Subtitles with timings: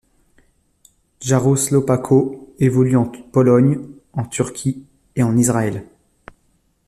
[1.19, 4.83] Jarosław Bako évolue en Pologne, en Turquie,
[5.15, 5.85] et en Israël.